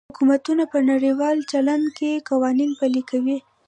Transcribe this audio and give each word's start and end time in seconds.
حکومتونه 0.11 0.63
په 0.73 0.77
نړیوال 0.91 1.37
چلند 1.51 1.85
کې 1.97 2.23
قوانین 2.29 2.69
پلي 2.79 3.01
کوي 3.09 3.37